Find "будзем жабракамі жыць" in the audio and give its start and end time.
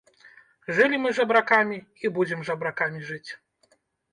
2.17-3.31